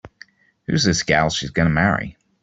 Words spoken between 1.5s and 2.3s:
gonna marry?